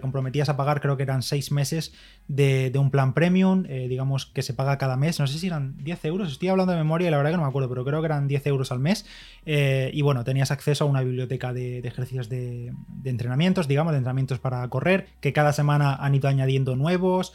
comprometías 0.00 0.50
a 0.50 0.58
pagar, 0.58 0.82
creo 0.82 0.98
que 0.98 1.04
eran 1.04 1.22
6 1.22 1.52
meses 1.52 1.94
de, 2.28 2.70
un 2.76 2.90
plan 2.90 3.14
premium, 3.14 3.64
eh, 3.66 3.88
digamos 3.88 4.26
que 4.26 4.42
se 4.42 4.52
paga 4.52 4.76
cada 4.76 4.98
mes, 4.98 5.18
no 5.18 5.26
sé 5.26 5.38
si 5.38 5.46
eran 5.46 5.76
10 5.78 6.04
euros, 6.04 6.30
estoy 6.30 6.48
hablando 6.48 6.72
de 6.72 6.78
memoria 6.78 7.08
y 7.08 7.10
la 7.10 7.16
verdad 7.16 7.30
que 7.30 7.36
no 7.38 7.44
me 7.44 7.48
acuerdo, 7.48 7.70
pero 7.70 7.84
creo 7.84 8.00
que 8.00 8.06
eran 8.06 8.28
10 8.28 8.46
euros 8.46 8.70
al 8.72 8.78
mes, 8.78 9.06
eh, 9.46 9.90
y 9.94 10.02
bueno, 10.02 10.22
tenías 10.22 10.50
acceso 10.50 10.84
a 10.84 10.86
una 10.86 11.00
biblioteca 11.02 11.54
de, 11.54 11.78
ejercicios 11.78 12.28
de, 12.28 12.74
entrenamientos, 13.04 13.68
digamos, 13.68 13.92
de 13.92 13.98
entrenamientos 13.98 14.38
para 14.38 14.68
correr, 14.68 15.06
que 15.22 15.32
cada 15.32 15.54
semana 15.54 15.94
han 15.94 16.14
ido 16.14 16.28
añadiendo 16.28 16.76
nuevos, 16.76 17.32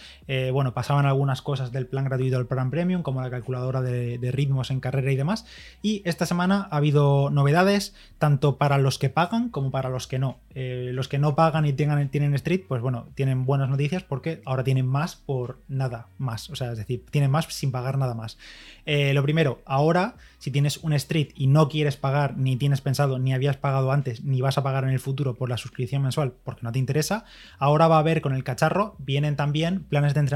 bueno, 0.52 0.74
pasaban 0.74 1.06
algunas 1.06 1.42
cosas 1.42 1.72
del 1.72 1.88
plan 1.88 2.06
gratuito 2.06 2.38
al 2.38 2.48
plan 2.48 2.70
premium, 2.70 3.02
como 3.02 3.22
la 3.22 3.30
calculadora 3.30 3.82
de, 3.82 4.32
ritmos 4.32 4.72
en 4.72 4.80
carrera 4.80 5.12
y 5.12 5.16
demás. 5.16 5.46
Y 5.82 6.02
esta 6.06 6.26
semana 6.26 6.68
ha 6.72 6.78
habido 6.78 7.30
novedades, 7.30 7.96
tanto 8.18 8.58
para 8.58 8.78
los 8.78 8.98
que 9.00 9.10
pagan 9.10 9.50
como 9.50 9.72
para 9.72 9.90
los 9.90 10.08
que 10.08 10.20
no. 10.20 10.38
Eh, 10.54 10.92
los 10.94 11.08
que 11.08 11.20
no 11.20 11.36
pagan 11.36 11.66
y 11.66 11.74
tengan, 11.74 12.10
tienen 12.10 12.34
Street, 12.36 12.62
pues 12.68 12.82
bueno, 12.82 13.08
tienen 13.16 13.46
buenas 13.46 13.70
noticias 13.70 14.04
porque 14.04 14.42
ahora 14.46 14.64
tienen 14.64 14.88
más 14.88 15.16
por 15.16 15.60
nada 15.68 16.08
más. 16.18 16.50
O 16.50 16.56
sea, 16.56 16.72
es 16.72 16.78
decir, 16.78 17.04
tienen 17.12 17.32
más 17.32 17.46
sin 17.46 17.72
pagar 17.72 17.98
nada 17.98 18.14
más. 18.14 18.38
Eh, 18.86 19.14
lo 19.14 19.24
primero, 19.24 19.62
ahora, 19.66 20.16
si 20.38 20.52
tienes 20.52 20.78
un 20.78 20.94
Street 20.94 21.30
y 21.36 21.48
no 21.48 21.70
quieres 21.70 21.98
pagar, 21.98 22.38
ni 22.38 22.56
tienes 22.56 22.82
pensado, 22.82 23.20
ni 23.20 23.34
habías 23.34 23.58
pagado 23.58 23.92
antes, 23.92 24.24
ni 24.24 24.42
vas 24.42 24.58
a 24.58 24.64
pagar 24.64 24.84
en 24.84 24.92
el 24.92 25.00
futuro 25.00 25.36
por 25.36 25.50
la 25.50 25.58
suscripción 25.58 26.04
mensual 26.04 26.34
porque 26.44 26.62
no 26.64 26.72
te 26.72 26.80
interesa, 26.80 27.26
ahora 27.58 27.88
va 27.88 27.98
a 27.98 28.00
haber 28.00 28.22
con 28.22 28.34
el 28.34 28.44
cacharro, 28.44 28.96
vienen 29.00 29.36
también 29.36 29.84
planes 29.84 30.14
de 30.14 30.20
entrenamiento, 30.22 30.35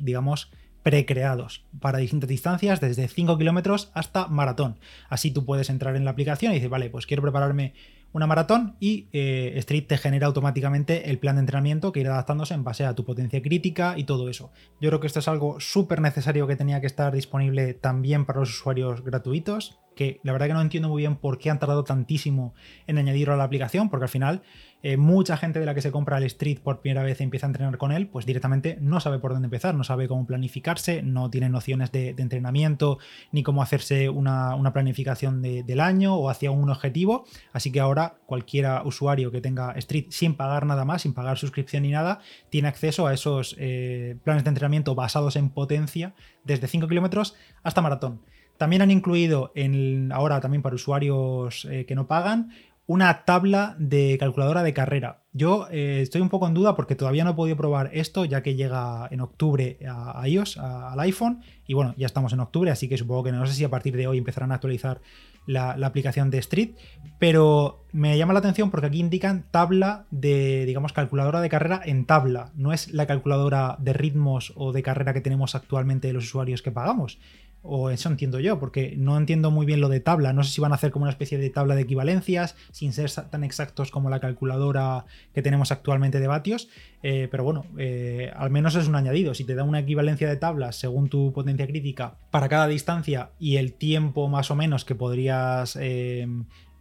digamos, 0.00 0.50
precreados 0.82 1.64
para 1.80 1.98
distintas 1.98 2.28
distancias, 2.28 2.80
desde 2.80 3.08
5 3.08 3.38
kilómetros 3.38 3.90
hasta 3.92 4.28
maratón. 4.28 4.78
Así 5.08 5.32
tú 5.32 5.44
puedes 5.44 5.68
entrar 5.68 5.96
en 5.96 6.04
la 6.04 6.12
aplicación 6.12 6.52
y 6.52 6.56
decir, 6.56 6.70
vale, 6.70 6.90
pues 6.90 7.06
quiero 7.06 7.22
prepararme 7.22 7.74
una 8.12 8.26
maratón 8.26 8.76
y 8.78 9.08
eh, 9.12 9.54
Street 9.56 9.86
te 9.88 9.98
genera 9.98 10.26
automáticamente 10.28 11.10
el 11.10 11.18
plan 11.18 11.36
de 11.36 11.40
entrenamiento 11.40 11.92
que 11.92 12.00
irá 12.00 12.12
adaptándose 12.12 12.54
en 12.54 12.62
base 12.62 12.84
a 12.84 12.94
tu 12.94 13.04
potencia 13.04 13.42
crítica 13.42 13.94
y 13.98 14.04
todo 14.04 14.28
eso. 14.28 14.52
Yo 14.80 14.88
creo 14.90 15.00
que 15.00 15.06
esto 15.06 15.18
es 15.18 15.28
algo 15.28 15.60
súper 15.60 16.00
necesario 16.00 16.46
que 16.46 16.56
tenía 16.56 16.80
que 16.80 16.86
estar 16.86 17.12
disponible 17.12 17.74
también 17.74 18.24
para 18.24 18.40
los 18.40 18.50
usuarios 18.50 19.02
gratuitos 19.04 19.80
que 19.96 20.20
la 20.22 20.32
verdad 20.32 20.46
que 20.46 20.52
no 20.52 20.60
entiendo 20.60 20.90
muy 20.90 21.02
bien 21.02 21.16
por 21.16 21.38
qué 21.38 21.50
han 21.50 21.58
tardado 21.58 21.82
tantísimo 21.82 22.54
en 22.86 22.98
añadirlo 22.98 23.34
a 23.34 23.36
la 23.36 23.44
aplicación, 23.44 23.88
porque 23.88 24.04
al 24.04 24.10
final 24.10 24.42
eh, 24.82 24.98
mucha 24.98 25.38
gente 25.38 25.58
de 25.58 25.64
la 25.64 25.74
que 25.74 25.80
se 25.80 25.90
compra 25.90 26.18
el 26.18 26.24
Street 26.24 26.60
por 26.62 26.80
primera 26.80 27.02
vez 27.02 27.18
y 27.20 27.24
empieza 27.24 27.46
a 27.46 27.48
entrenar 27.48 27.78
con 27.78 27.92
él, 27.92 28.06
pues 28.06 28.26
directamente 28.26 28.76
no 28.78 29.00
sabe 29.00 29.18
por 29.18 29.32
dónde 29.32 29.46
empezar, 29.46 29.74
no 29.74 29.84
sabe 29.84 30.06
cómo 30.06 30.26
planificarse, 30.26 31.02
no 31.02 31.30
tiene 31.30 31.48
nociones 31.48 31.90
de, 31.92 32.10
entrenamiento, 32.10 32.98
ni 33.32 33.42
cómo 33.42 33.62
hacerse 33.62 34.10
una, 34.10 34.54
planificación 34.74 35.40
del 35.40 35.80
año 35.80 36.14
o 36.14 36.28
hacia 36.28 36.50
un 36.50 36.68
objetivo. 36.68 37.24
Así 37.52 37.72
que 37.72 37.80
ahora 37.80 38.18
cualquier 38.26 38.66
usuario 38.84 39.32
que 39.32 39.40
tenga 39.40 39.72
Street 39.72 40.06
sin 40.10 40.34
pagar 40.34 40.66
nada 40.66 40.84
más, 40.84 41.02
sin 41.02 41.14
pagar 41.14 41.38
suscripción 41.38 41.84
ni 41.84 41.90
nada, 41.90 42.20
tiene 42.50 42.68
acceso 42.68 43.06
a 43.06 43.14
esos 43.14 43.56
eh, 43.58 44.18
planes 44.24 44.44
de 44.44 44.50
entrenamiento 44.50 44.94
basados 44.94 45.36
en 45.36 45.48
potencia 45.48 46.14
desde 46.44 46.68
5 46.68 46.86
kilómetros 46.86 47.34
hasta 47.62 47.80
maratón. 47.80 48.20
También 48.58 48.82
han 48.82 48.90
incluido 48.90 49.52
en, 49.54 50.12
ahora 50.12 50.40
también 50.40 50.62
para 50.62 50.74
usuarios 50.74 51.66
eh, 51.70 51.84
que 51.86 51.94
no 51.94 52.06
pagan 52.06 52.50
una 52.86 53.24
tabla 53.24 53.74
de 53.78 54.16
calculadora 54.18 54.62
de 54.62 54.72
carrera. 54.72 55.22
Yo 55.32 55.66
eh, 55.70 56.00
estoy 56.02 56.20
un 56.20 56.28
poco 56.28 56.46
en 56.46 56.54
duda 56.54 56.76
porque 56.76 56.94
todavía 56.94 57.24
no 57.24 57.30
he 57.30 57.34
podido 57.34 57.56
probar 57.56 57.90
esto 57.92 58.24
ya 58.24 58.42
que 58.42 58.54
llega 58.54 59.08
en 59.10 59.20
octubre 59.20 59.78
a, 59.88 60.26
iOS, 60.26 60.56
al 60.58 60.98
iPhone 61.00 61.42
y 61.66 61.74
bueno, 61.74 61.94
ya 61.96 62.06
estamos 62.06 62.32
en 62.32 62.40
octubre, 62.40 62.70
así 62.70 62.88
que 62.88 62.96
supongo 62.96 63.24
que 63.24 63.32
no 63.32 63.44
sé 63.46 63.54
si 63.54 63.64
a 63.64 63.70
partir 63.70 63.96
de 63.96 64.06
hoy 64.06 64.18
empezarán 64.18 64.52
a 64.52 64.54
actualizar 64.54 65.00
la, 65.46 65.72
aplicación 65.72 66.30
de 66.30 66.38
Street, 66.38 66.70
pero 67.18 67.84
me 67.92 68.16
llama 68.18 68.32
la 68.32 68.40
atención 68.40 68.70
porque 68.70 68.86
aquí 68.86 69.00
indican 69.00 69.46
tabla 69.50 70.06
de, 70.10 70.64
digamos, 70.66 70.92
calculadora 70.92 71.40
de 71.40 71.48
carrera 71.48 71.80
en 71.84 72.04
tabla, 72.04 72.52
no 72.54 72.72
es 72.72 72.92
la 72.92 73.06
calculadora 73.06 73.76
de 73.80 73.92
ritmos 73.92 74.52
o 74.56 74.72
de 74.72 74.82
carrera 74.82 75.12
que 75.12 75.20
tenemos 75.20 75.54
actualmente 75.54 76.12
los 76.12 76.24
usuarios 76.24 76.62
que 76.62 76.72
pagamos. 76.72 77.18
O 77.68 77.90
eso 77.90 78.08
entiendo 78.08 78.40
yo, 78.40 78.58
porque 78.58 78.94
no 78.96 79.16
entiendo 79.16 79.50
muy 79.50 79.66
bien 79.66 79.80
lo 79.80 79.88
de 79.88 80.00
tabla. 80.00 80.32
No 80.32 80.44
sé 80.44 80.52
si 80.52 80.60
van 80.60 80.72
a 80.72 80.76
hacer 80.76 80.90
como 80.90 81.04
una 81.04 81.10
especie 81.10 81.38
de 81.38 81.50
tabla 81.50 81.74
de 81.74 81.82
equivalencias, 81.82 82.56
sin 82.72 82.92
ser 82.92 83.10
tan 83.10 83.44
exactos 83.44 83.90
como 83.90 84.10
la 84.10 84.20
calculadora 84.20 85.04
que 85.34 85.42
tenemos 85.42 85.72
actualmente 85.72 86.20
de 86.20 86.26
vatios. 86.26 86.68
Eh, 87.02 87.28
pero 87.30 87.44
bueno, 87.44 87.66
eh, 87.78 88.32
al 88.34 88.50
menos 88.50 88.74
es 88.74 88.88
un 88.88 88.96
añadido. 88.96 89.34
Si 89.34 89.44
te 89.44 89.54
da 89.54 89.64
una 89.64 89.80
equivalencia 89.80 90.28
de 90.28 90.36
tablas 90.36 90.76
según 90.76 91.08
tu 91.08 91.32
potencia 91.32 91.66
crítica 91.66 92.16
para 92.30 92.48
cada 92.48 92.66
distancia 92.66 93.30
y 93.38 93.56
el 93.56 93.72
tiempo 93.72 94.28
más 94.28 94.50
o 94.50 94.56
menos 94.56 94.84
que 94.84 94.94
podrías 94.94 95.76
eh, 95.80 96.26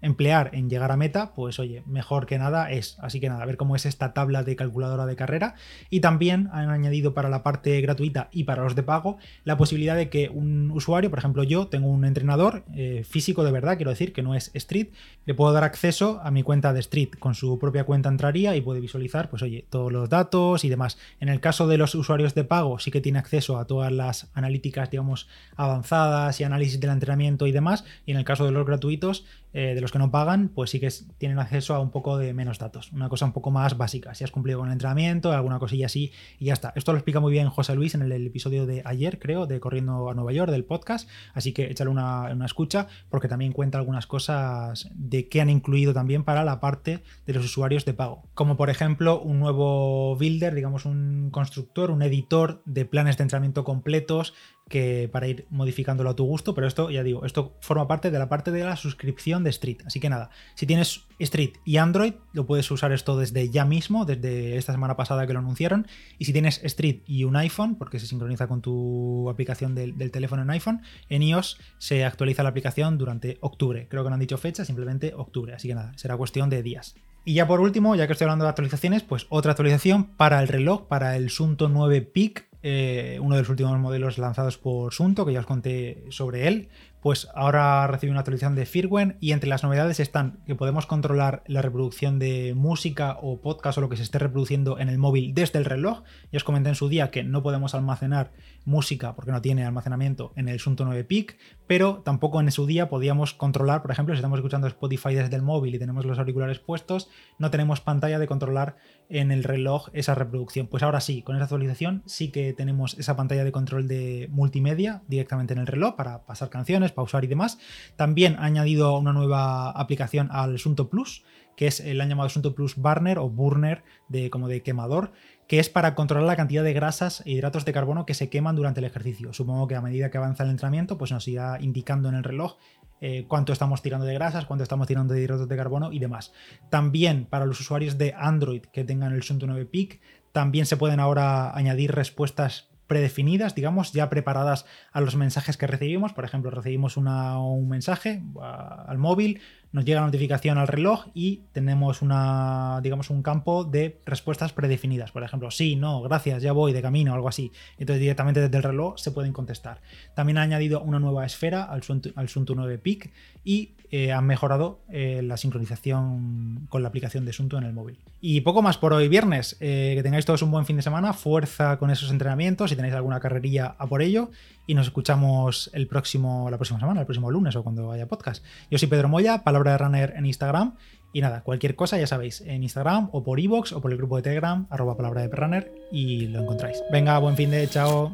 emplear 0.06 0.52
en 0.54 0.70
llegar 0.70 0.92
a 0.92 0.98
meta, 0.98 1.34
pues 1.34 1.60
oye, 1.60 1.84
mejor 1.88 2.28
que 2.28 2.38
nada 2.38 2.72
es. 2.72 2.98
Así 3.02 3.20
que 3.20 3.28
nada, 3.28 3.42
a 3.42 3.46
ver 3.46 3.58
cómo 3.58 3.76
es 3.76 3.86
esta 3.86 4.14
tabla 4.14 4.44
de 4.44 4.56
calculadora 4.56 5.06
de 5.08 5.16
carrera. 5.16 5.56
Y 5.90 6.00
también 6.00 6.50
han 6.54 6.70
añadido 6.70 7.14
para 7.14 7.28
la 7.28 7.42
parte 7.42 7.82
gratuita 7.82 8.30
y 8.32 8.44
para 8.44 8.64
los 8.64 8.76
de 8.76 8.84
pago 8.84 9.18
la 9.44 9.58
posibilidad 9.58 9.96
de 9.96 10.10
que 10.10 10.30
un 10.30 10.70
usuario, 10.72 11.10
por 11.10 11.20
ejemplo 11.20 11.44
yo, 11.44 11.68
tengo 11.68 11.88
un 11.88 12.06
entrenador 12.06 12.64
eh, 12.76 13.04
físico 13.04 13.44
de 13.44 13.52
verdad, 13.52 13.78
quiero 13.78 13.90
decir, 13.90 14.14
que 14.14 14.22
no 14.22 14.36
es 14.36 14.52
Street, 14.54 14.90
le 15.26 15.34
puedo 15.34 15.52
dar 15.54 15.64
acceso 15.64 16.22
a 16.24 16.30
mi 16.30 16.44
cuenta 16.44 16.72
de 16.72 16.82
Street. 16.82 17.10
Con 17.18 17.34
su 17.34 17.58
propia 17.58 17.84
cuenta 17.84 18.08
entraría 18.08 18.56
y 18.56 18.62
puede 18.62 18.82
visualizar, 18.82 19.30
pues 19.30 19.42
oye, 19.42 19.66
todos 19.72 19.92
los 19.92 20.08
datos 20.08 20.64
y 20.64 20.70
demás. 20.70 21.00
En 21.20 21.30
el 21.30 21.40
caso 21.40 21.68
de 21.68 21.80
los 21.80 21.96
usuarios 21.96 22.36
de 22.36 22.44
pago, 22.44 22.78
sí 22.78 22.92
que 22.92 23.02
tiene 23.02 23.18
acceso 23.18 23.58
a 23.58 23.66
todas 23.66 23.92
las 23.92 24.30
analíticas, 24.36 24.92
digamos, 24.92 25.28
avanzadas 25.56 26.40
y 26.40 26.44
análisis 26.44 26.80
del 26.80 26.92
entrenamiento 26.92 27.48
y 27.48 27.52
demás. 27.52 27.86
Y 28.06 28.12
en 28.12 28.18
el 28.18 28.24
caso 28.24 28.46
de 28.46 28.52
los 28.52 28.68
gratuitos, 28.68 29.26
eh, 29.58 29.74
de 29.74 29.80
los 29.80 29.94
que 29.94 30.00
no 30.00 30.12
pagan, 30.12 30.50
pues 30.50 30.70
sí 30.70 30.82
que 30.82 30.90
tienen 31.18 31.40
acceso 31.40 31.76
a 31.76 31.80
un 31.80 31.90
poco 31.90 32.18
de 32.18 32.34
menos 32.34 32.60
datos, 32.60 32.92
una 32.92 33.08
cosa 33.08 33.24
un 33.24 33.32
poco 33.32 33.52
más 33.52 33.78
básica. 33.78 34.14
Si 34.14 34.26
has 34.26 34.30
cumplido 34.30 34.60
con 34.60 34.68
el 34.68 34.74
entrenamiento, 34.74 35.32
alguna 35.32 35.60
cosilla 35.60 35.86
así 35.86 36.12
y 36.40 36.48
ya 36.48 36.54
está. 36.54 36.74
Esto 36.76 36.92
lo 36.92 36.98
explica 36.98 37.22
muy 37.22 37.32
bien 37.32 37.48
José 37.48 37.74
Luis 37.74 37.96
en 37.96 38.02
el, 38.02 38.12
episodio 38.28 38.66
de 38.66 38.82
ayer, 38.84 39.18
creo, 39.18 39.48
de 39.48 39.62
Corriendo 39.62 40.10
a 40.10 40.14
Nueva 40.14 40.34
York, 40.34 40.52
del 40.52 40.66
podcast. 40.66 41.10
Así 41.34 41.54
que 41.54 41.72
échale 41.72 41.90
una, 41.90 42.34
una 42.34 42.46
escucha 42.46 42.88
porque 43.10 43.30
también 43.30 43.54
cuenta 43.54 43.78
algunas 43.78 44.08
cosas 44.08 44.90
de 44.94 45.30
que 45.30 45.40
han 45.40 45.50
incluido 45.50 45.94
también 45.94 46.26
para 46.26 46.44
la 46.44 46.60
parte 46.60 47.02
de 47.26 47.34
los 47.34 47.46
usuarios 47.46 47.86
de 47.86 47.94
pago. 47.94 48.24
Como 48.34 48.58
por 48.58 48.70
ejemplo 48.70 49.22
un 49.22 49.40
nuevo 49.40 50.18
builder, 50.18 50.54
digamos 50.54 50.84
un 50.84 51.30
constructor, 51.32 51.92
un 51.92 52.02
editor 52.02 52.62
de 52.66 52.84
planes 52.84 53.16
de 53.16 53.24
entrenamiento 53.24 53.64
completos 53.64 54.34
que 54.68 55.10
para 55.12 55.28
ir 55.28 55.46
modificándolo 55.52 56.10
a 56.10 56.16
tu 56.16 56.26
gusto, 56.26 56.56
pero 56.56 56.66
esto 56.66 56.90
ya 56.90 57.04
digo, 57.04 57.24
esto 57.24 57.56
forma 57.62 57.88
parte 57.88 58.10
de 58.10 58.18
la 58.18 58.30
parte 58.30 58.52
de 58.52 58.64
la 58.64 58.76
suscripción 58.76 59.44
de 59.44 59.52
Street. 59.52 59.78
Así 59.86 60.00
que 60.00 60.10
nada, 60.10 60.32
si 60.56 60.66
tienes 60.66 61.04
Street 61.20 61.54
y 61.66 61.78
Android, 61.78 62.14
lo 62.34 62.48
puedes 62.48 62.70
usar 62.72 62.92
esto 62.92 63.18
desde 63.18 63.50
ya 63.50 63.64
mismo, 63.64 64.06
desde 64.06 64.58
esta 64.58 64.74
semana 64.74 64.96
pasada 64.96 65.28
que 65.28 65.34
lo 65.34 65.40
anunciaron. 65.40 65.86
Y 66.18 66.26
si 66.26 66.34
tienes 66.34 66.64
Street 66.64 67.02
y 67.06 67.26
un 67.26 67.36
iPhone, 67.36 67.76
porque 67.76 68.00
se 68.00 68.08
sincroniza 68.08 68.48
con 68.48 68.62
tu 68.62 69.30
aplicación 69.30 69.76
del, 69.76 69.96
teléfono 70.12 70.42
en 70.42 70.50
iPhone, 70.50 70.82
en 71.10 71.22
iOS 71.22 71.60
se 71.78 72.04
actualiza 72.04 72.42
la 72.42 72.50
aplicación 72.50 72.98
durante 72.98 73.38
octubre. 73.42 73.88
Creo 73.88 74.04
que 74.04 74.10
no 74.10 74.16
han 74.16 74.20
dicho 74.20 74.38
fecha, 74.38 74.66
simplemente 74.66 75.14
octubre. 75.16 75.54
Así 75.54 75.68
que 75.68 75.76
nada, 75.76 75.94
será 75.96 76.18
cuestión 76.18 76.50
de 76.50 76.64
días. 76.64 76.96
Y 77.24 77.34
ya 77.34 77.48
por 77.48 77.60
último, 77.60 77.96
ya 77.96 78.08
que 78.08 78.14
estoy 78.14 78.26
hablando 78.26 78.46
de 78.46 78.50
actualizaciones, 78.50 79.04
pues 79.04 79.26
otra 79.30 79.52
actualización 79.52 80.06
para 80.16 80.42
el 80.42 80.48
reloj, 80.48 80.88
para 80.88 81.16
el 81.16 81.30
Sunto 81.30 81.70
9 81.70 82.02
Peak 82.02 82.48
eh, 82.68 83.20
uno 83.22 83.36
de 83.36 83.42
los 83.42 83.50
últimos 83.50 83.78
modelos 83.78 84.18
lanzados 84.18 84.58
por 84.58 84.92
Sunto, 84.92 85.24
que 85.24 85.34
ya 85.34 85.40
os 85.42 85.46
conté 85.46 86.04
sobre 86.10 86.48
él, 86.48 86.68
pues 87.06 87.28
ahora 87.36 87.86
recibe 87.86 88.10
una 88.10 88.22
actualización 88.22 88.56
de 88.56 88.66
firmware 88.66 89.16
y 89.20 89.34
entre 89.34 89.48
las 89.48 89.62
novedades 89.62 90.00
están 90.00 90.40
que 90.48 90.56
podemos 90.56 90.88
controlar 90.88 91.44
la 91.46 91.62
reproducción 91.62 92.18
de 92.18 92.56
música 92.56 93.20
o 93.22 93.42
podcast 93.42 93.78
o 93.78 93.82
lo 93.82 93.90
que 93.90 93.96
se 93.96 94.02
esté 94.02 94.18
reproduciendo 94.18 94.80
en 94.80 94.90
el 94.90 94.98
móvil 94.98 95.36
desde 95.36 95.60
el 95.60 95.66
reloj. 95.66 96.02
Ya 96.32 96.38
os 96.38 96.44
comenté 96.44 96.70
en 96.70 96.74
su 96.74 96.90
día 96.90 97.12
que 97.12 97.24
no 97.24 97.44
podemos 97.44 97.76
almacenar 97.76 98.32
música 98.66 99.16
porque 99.16 99.32
no 99.32 99.44
tiene 99.44 99.64
almacenamiento 99.64 100.34
en 100.36 100.50
el 100.50 100.60
Sunto 100.60 100.84
9 100.84 101.04
Peak, 101.04 101.38
pero 101.68 102.02
tampoco 102.04 102.42
en 102.42 102.52
su 102.52 102.66
día 102.66 102.90
podíamos 102.90 103.36
controlar, 103.36 103.84
por 103.84 103.92
ejemplo, 103.92 104.16
si 104.16 104.18
estamos 104.18 104.40
escuchando 104.40 104.66
Spotify 104.66 105.14
desde 105.14 105.36
el 105.36 105.44
móvil 105.44 105.76
y 105.76 105.80
tenemos 105.80 106.06
los 106.06 106.18
auriculares 106.18 106.58
puestos, 106.58 107.10
no 107.38 107.52
tenemos 107.52 107.82
pantalla 107.82 108.18
de 108.18 108.26
controlar 108.26 108.78
en 109.10 109.32
el 109.32 109.44
reloj 109.44 109.90
esa 109.94 110.16
reproducción. 110.16 110.66
Pues 110.66 110.82
ahora 110.82 111.02
sí, 111.02 111.22
con 111.22 111.36
esta 111.36 111.46
actualización 111.46 112.02
sí 112.08 112.32
que 112.32 112.54
tenemos 112.54 112.98
esa 112.98 113.16
pantalla 113.16 113.44
de 113.44 113.52
control 113.52 113.88
de 113.88 114.28
multimedia 114.32 115.04
directamente 115.08 115.54
en 115.54 115.60
el 115.60 115.68
reloj 115.68 115.96
para 115.96 116.26
pasar 116.26 116.50
canciones, 116.50 116.92
pausar 116.96 117.24
y 117.24 117.28
demás. 117.28 117.60
También 117.96 118.36
ha 118.40 118.46
añadido 118.46 118.98
una 118.98 119.14
nueva 119.14 119.70
aplicación 119.72 120.30
al 120.32 120.58
Sunto 120.58 120.90
Plus, 120.90 121.24
que 121.56 121.68
es 121.68 121.80
el 121.80 122.02
han 122.02 122.10
llamado 122.10 122.30
Sunto 122.30 122.56
Plus 122.56 122.76
Burner 122.76 123.20
o 123.20 123.30
Burner 123.30 123.84
de 124.10 124.30
como 124.30 124.48
de 124.48 124.62
quemador, 124.62 125.12
que 125.48 125.60
es 125.60 125.70
para 125.70 125.96
controlar 125.96 126.28
la 126.28 126.36
cantidad 126.36 126.64
de 126.64 126.74
grasas 126.74 127.22
e 127.26 127.32
hidratos 127.32 127.66
de 127.66 127.74
carbono 127.74 128.06
que 128.06 128.14
se 128.14 128.30
queman 128.30 128.56
durante 128.56 128.80
el 128.80 128.86
ejercicio. 128.86 129.34
Supongo 129.34 129.68
que 129.68 129.76
a 129.76 129.82
medida 129.82 130.10
que 130.10 130.18
avanza 130.18 130.44
el 130.44 130.50
entrenamiento, 130.50 130.98
pues 130.98 131.12
nos 131.12 131.28
irá 131.28 131.60
indicando 131.62 132.10
en 132.10 132.16
el 132.16 132.24
reloj 132.24 132.58
eh, 133.02 133.26
cuánto 133.28 133.54
estamos 133.54 133.82
tirando 133.82 134.06
de 134.06 134.14
grasas, 134.14 134.46
cuánto 134.46 134.64
estamos 134.64 134.88
tirando 134.88 135.14
de 135.14 135.22
hidratos 135.22 135.48
de 135.48 135.56
carbono 135.56 135.92
y 135.92 136.00
demás. 136.00 136.34
También 136.70 137.26
para 137.26 137.46
los 137.46 137.60
usuarios 137.60 137.98
de 137.98 138.14
Android 138.18 138.64
que 138.74 138.84
tengan 138.84 139.14
el 139.14 139.24
Sunto 139.24 139.48
9 139.48 139.66
Peak, 139.66 140.00
también 140.32 140.66
se 140.66 140.78
pueden 140.78 141.00
ahora 141.00 141.56
añadir 141.56 141.94
respuestas 141.94 142.70
predefinidas, 142.88 143.56
digamos, 143.56 143.92
ya 143.94 144.10
preparadas 144.10 144.66
a 144.92 145.02
los 145.02 145.16
mensajes 145.16 145.58
que 145.58 145.68
recibimos. 145.68 146.14
Por 146.14 146.26
ejemplo, 146.26 146.52
recibimos 146.52 146.98
un 146.98 147.68
mensaje 147.68 148.22
al 148.42 148.98
móvil, 148.98 149.42
nos 149.76 149.84
llega 149.84 150.00
la 150.00 150.06
notificación 150.06 150.58
al 150.58 150.70
reloj 150.70 151.08
y 151.14 151.42
tenemos 151.52 152.02
una, 152.02 152.80
digamos, 152.82 153.10
un 153.10 153.22
campo 153.22 153.66
de 153.66 154.00
respuestas 154.06 154.54
predefinidas. 154.54 155.12
Por 155.12 155.22
ejemplo, 155.22 155.52
sí, 155.52 155.76
no, 155.76 156.02
gracias, 156.02 156.42
ya 156.42 156.54
voy 156.54 156.72
de 156.72 156.82
camino, 156.82 157.14
algo 157.14 157.28
así. 157.28 157.52
Entonces 157.78 158.00
directamente 158.00 158.40
desde 158.40 158.56
el 158.56 158.64
reloj 158.64 158.98
se 158.98 159.12
pueden 159.12 159.34
contestar. 159.34 159.82
También 160.14 160.38
ha 160.38 160.44
añadido 160.44 160.80
una 160.80 161.00
nueva 161.00 161.26
esfera 161.26 161.66
al 161.66 161.84
Suntu, 161.84 162.14
al 162.16 162.30
9 162.34 162.78
Peak 162.78 163.12
y 163.44 163.72
eh, 163.92 164.12
han 164.12 164.26
mejorado 164.26 164.80
eh, 164.90 165.22
la 165.24 165.38
sincronización 165.38 166.68
con 166.70 166.82
la 166.82 166.88
aplicación 166.88 167.26
de 167.26 167.34
Suntu 167.34 167.58
en 167.58 167.64
el 167.64 167.74
móvil. 167.74 167.98
Y 168.20 168.42
poco 168.42 168.62
más 168.62 168.78
por 168.78 168.94
hoy 168.94 169.08
viernes. 169.08 169.56
Eh, 169.60 169.94
que 169.96 170.04
tengáis 170.04 170.26
todos 170.26 170.42
un 170.42 170.52
buen 170.52 170.66
fin 170.66 170.76
de 170.76 170.82
semana, 170.82 171.14
fuerza 171.14 171.78
con 171.78 171.92
esos 171.92 172.10
entrenamientos, 172.12 172.70
si 172.70 172.76
tenéis 172.76 172.96
alguna 172.96 173.20
carrerilla 173.20 173.76
a 173.78 173.88
por 173.88 174.02
ello. 174.02 174.32
Y 174.68 174.74
nos 174.74 174.88
escuchamos 174.88 175.70
el 175.74 175.88
próximo, 175.88 176.50
la 176.50 176.58
próxima 176.58 176.80
semana, 176.80 177.02
el 177.02 177.06
próximo 177.06 177.30
lunes 177.30 177.56
o 177.56 177.64
cuando 177.64 177.92
haya 177.92 178.08
podcast. 178.08 178.44
Yo 178.72 178.80
soy 178.80 178.88
Pedro 178.88 179.10
Moya, 179.10 179.44
palabra 179.44 179.65
de 179.72 179.78
runner 179.78 180.14
en 180.16 180.26
Instagram. 180.26 180.76
Y 181.14 181.22
nada, 181.22 181.44
cualquier 181.44 181.76
cosa 181.76 181.98
ya 181.98 182.08
sabéis, 182.08 182.42
en 182.42 182.64
Instagram 182.64 183.10
o 183.14 183.24
por 183.24 183.40
iVoox 183.40 183.72
o 183.72 183.82
por 183.82 183.92
el 183.92 183.98
grupo 183.98 184.18
de 184.18 184.24
Telegram, 184.24 184.68
arroba 184.70 184.98
palabra 184.98 185.22
de 185.22 185.30
runner 185.30 185.72
y 185.90 186.28
lo 186.28 186.42
encontráis. 186.42 186.84
Venga, 186.92 187.18
buen 187.20 187.38
fin 187.38 187.52
de 187.52 187.68
chao. 187.70 188.12